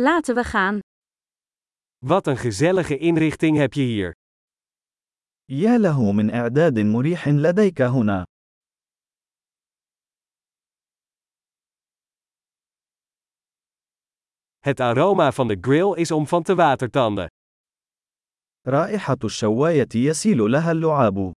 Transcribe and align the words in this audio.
Laten 0.00 0.34
we 0.34 0.44
gaan. 0.44 0.78
Wat 1.98 2.26
een 2.26 2.36
gezellige 2.36 2.98
inrichting 2.98 3.56
heb 3.56 3.72
je 3.72 3.82
hier. 3.82 4.12
يا 5.50 5.78
له 5.78 6.12
من 6.12 6.30
إعداد 6.30 6.78
مريح 6.78 7.28
لديك 7.28 7.82
هنا. 7.82 8.24
Het 14.58 14.80
aroma 14.80 15.32
van 15.32 15.48
de 15.48 15.56
grill 15.60 15.94
is 15.94 16.10
om 16.10 16.26
van 16.26 16.42
te 16.42 16.54
watertanden. 16.54 17.28
رائحة 18.66 19.18
الشواية 19.24 19.88
يسيل 19.94 20.50
لها 20.50 20.70
اللعاب. 20.72 21.32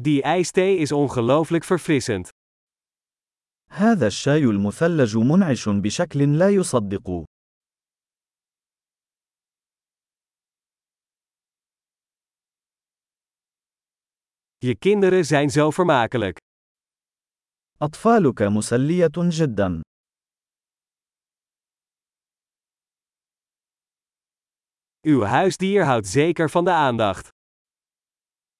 Die 0.00 0.22
ijsthee 0.22 0.76
is 0.76 0.92
ongelooflijk 0.92 1.64
verfrissend. 1.64 2.28
هذا 3.70 4.06
الشاي 4.06 4.44
المثلج 4.44 5.16
منعش 5.16 5.68
بشكل 5.68 6.38
لا 6.38 6.50
يصدق. 6.50 7.24
Je 14.58 14.76
kinderen 14.78 15.24
zijn 15.24 15.50
zo 15.50 15.70
vermakelijk. 15.70 16.38
أطفالك 17.82 18.42
مسلية 18.42 19.10
جدا. 19.16 19.80
Uw 25.06 25.22
huisdier 25.22 25.84
houdt 25.84 26.06
zeker 26.06 26.50
van 26.50 26.64
de 26.64 26.72
aandacht. 26.72 27.28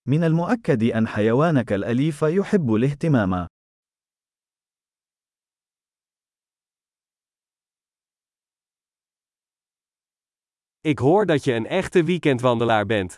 من 0.08 0.24
المؤكد 0.24 0.82
أن 0.82 1.08
حيوانك 1.08 1.72
الأليف 1.72 2.22
يحب 2.22 2.74
الاهتمام. 2.74 3.46
Ik 10.80 10.98
hoor 10.98 11.26
dat 11.26 11.44
je 11.44 11.52
een 11.52 11.66
echte 11.66 12.04
weekendwandelaar 12.04 12.86
bent. 12.86 13.16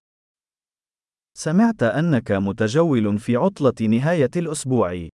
سمعت 1.39 1.83
أنك 1.83 2.33
متجول 2.33 3.19
في 3.19 3.37
عطلة 3.37 3.89
نهاية 3.89 4.31
الأسبوع. 4.37 5.09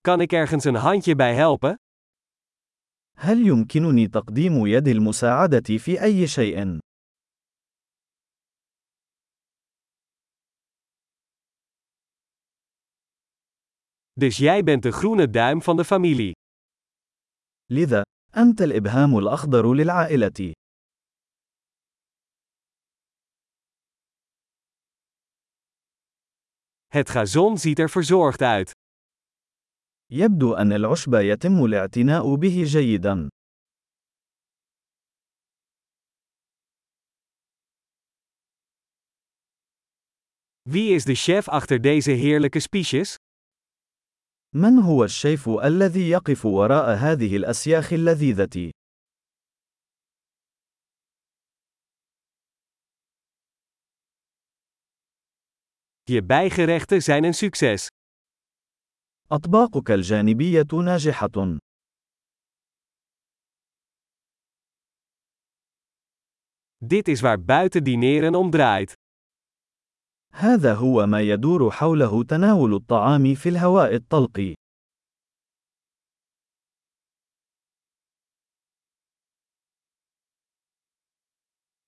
Kan 0.00 0.20
ik 0.20 0.32
ergens 0.32 0.64
een 0.64 0.74
handje 0.74 1.14
bij 1.14 1.34
helpen? 1.34 1.74
هل 3.17 3.47
يمكنني 3.47 4.07
تقديم 4.07 4.67
يد 4.67 4.87
المساعدة 4.87 5.77
في 5.77 6.03
أي 6.03 6.27
شيء؟ 6.27 6.79
Dus 14.19 14.37
jij 14.37 14.63
bent 14.63 14.83
de 14.83 14.91
groene 14.91 15.29
duim 15.29 15.61
van 15.61 15.77
de 15.77 15.85
familie. 15.85 16.33
لذا، 17.71 18.03
أنت 18.37 18.61
الإبهام 18.61 19.17
الأخضر 19.17 19.73
للعائلة. 19.73 20.53
Het 26.87 27.09
gazon 27.09 27.57
ziet 27.57 27.79
er 27.79 27.89
verzorgd 27.89 28.41
uit. 28.41 28.74
يبدو 30.11 30.53
أن 30.53 30.73
العشب 30.73 31.13
يتم 31.13 31.65
الاعتناء 31.65 32.35
به 32.35 32.63
جيدا. 32.63 33.29
Wie 40.69 40.93
is 40.95 41.05
de 41.05 41.15
chef 41.15 41.47
achter 41.47 41.81
deze 41.81 42.11
heerlijke 42.11 42.59
spiesjes? 42.59 43.15
من 44.55 44.79
هو 44.79 45.03
الشيف 45.03 45.49
الذي 45.49 46.09
يقف 46.09 46.45
وراء 46.45 46.95
هذه 46.95 47.35
الأسياخ 47.37 47.93
اللذيذة؟ 47.93 48.71
Je 56.03 56.23
bijgerechten 56.23 57.01
zijn 57.01 57.23
een 57.23 57.33
succes. 57.33 57.87
أطباقك 59.31 59.91
الجانبية 59.91 60.67
ناجحة. 60.83 61.59
Dit 66.85 67.07
is 67.07 67.21
waar 67.21 67.43
buiten 67.43 67.83
dineren 67.83 68.35
om 68.35 68.49
draait. 68.51 68.93
هذا 70.33 70.73
هو 70.73 71.05
ما 71.05 71.21
يدور 71.21 71.71
حوله 71.71 72.23
تناول 72.23 72.73
الطعام 72.73 73.35
في 73.35 73.49
الهواء 73.49 73.95
الطلق. 73.95 74.53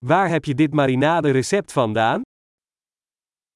Waar 0.06 0.30
heb 0.30 0.46
je 0.46 0.56
dit 0.56 0.74
marinade 0.74 1.32
recept 1.32 1.72
vandaan? 1.72 2.22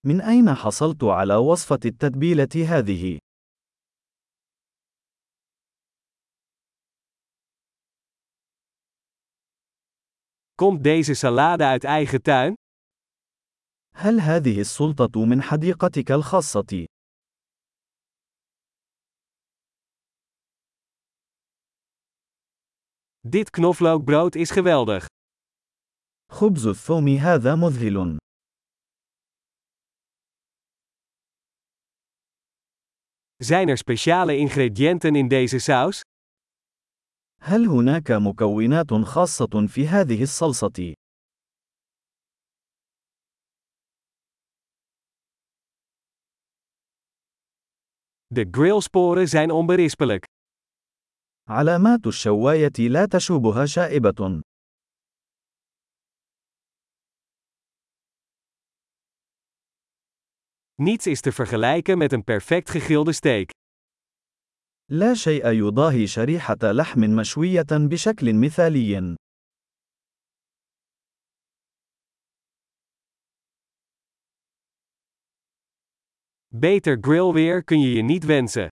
من 0.05 0.21
أين 0.21 0.53
حصلت 0.53 1.03
على 1.03 1.35
وصفة 1.35 1.79
التتبيلة 1.85 2.65
هذه؟ 2.67 3.19
Komt 10.60 10.82
deze 10.84 11.14
salade 11.14 11.64
uit 11.64 11.84
eigen 11.84 12.22
tuin? 12.22 12.54
هل 13.94 14.20
هذه 14.20 14.60
السلطة 14.60 15.24
من 15.24 15.42
حديقتك 15.42 16.10
الخاصة؟ 16.10 16.86
Dit 23.28 23.50
knoflookbrood 23.50 24.34
is 24.34 24.50
geweldig. 24.50 25.06
خبز 26.32 26.66
الثوم 26.66 27.08
هذا 27.08 27.54
مذهل. 27.54 28.16
Zijn 33.36 33.68
er 33.68 33.78
speciale 33.78 34.36
ingrediënten 34.36 35.16
in 35.16 35.28
deze 35.28 35.58
saus? 35.58 36.00
هل 37.40 37.66
هناك 37.66 38.10
مكونات 38.10 38.92
خاصة 38.92 39.66
في 39.66 39.88
هذه 39.88 40.22
الصلصة؟ 40.22 40.94
De 48.34 48.44
grillsporen 48.50 49.28
zijn 49.28 49.50
onberispelijk. 49.50 50.24
علامات 51.48 52.06
الشواية 52.06 52.88
لا 52.88 53.06
تشوبها 53.06 53.66
شائبة. 53.66 54.42
Niets 60.82 61.06
is 61.06 61.20
te 61.20 61.32
vergelijken 61.32 61.98
met 61.98 62.12
een 62.12 62.24
perfect 62.24 62.70
gegrilde 62.70 63.12
steak. 63.12 63.50
لا 64.90 65.14
شيء 65.14 65.46
يضاهي 65.46 66.06
شريحة 66.06 66.56
لحم 66.62 67.00
مشوية 67.00 67.66
بشكل 67.70 68.34
مثالي. 68.34 69.16
Beter 76.50 76.96
grillweer 77.00 77.64
kun 77.64 77.80
je 77.80 77.92
je 77.92 78.02
niet 78.02 78.24
wensen. 78.24 78.68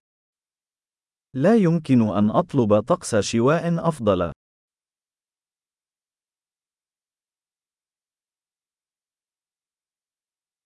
لا 1.36 1.56
يمكن 1.56 2.00
أن 2.00 2.30
أطلب 2.30 2.80
طقس 2.80 3.14
شواء 3.16 3.88
أفضل. 3.88 4.32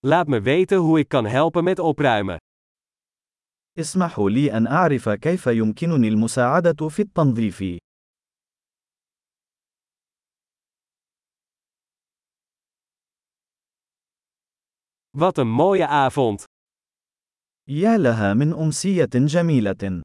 Laat 0.05 0.27
me 0.27 0.41
weten 0.41 0.77
hoe 0.77 0.99
ik 0.99 1.07
kan 1.09 1.25
helpen 1.25 1.63
met 1.63 1.79
opruimen. 1.79 2.37
اسمحوا 3.78 4.30
لي 4.30 4.56
أن 4.56 4.66
أعرف 4.66 5.08
كيف 5.08 5.46
يمكنني 5.46 6.08
المساعدة 6.08 6.88
في 6.88 7.02
التنظيف. 7.02 7.64
Wat 15.18 15.38
een 15.38 15.48
mooie 15.48 15.86
avond! 15.86 16.44
يا 17.68 17.98
لها 17.98 18.34
من 18.34 18.52
أمسية 18.52 19.08
جميلة. 19.14 20.02